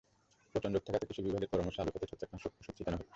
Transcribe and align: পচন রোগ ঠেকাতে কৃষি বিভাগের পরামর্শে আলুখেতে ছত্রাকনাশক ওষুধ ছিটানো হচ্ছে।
পচন 0.55 0.71
রোগ 0.73 0.83
ঠেকাতে 0.85 1.05
কৃষি 1.07 1.21
বিভাগের 1.25 1.51
পরামর্শে 1.51 1.81
আলুখেতে 1.81 2.05
ছত্রাকনাশক 2.11 2.51
ওষুধ 2.53 2.73
ছিটানো 2.77 2.97
হচ্ছে। 2.97 3.09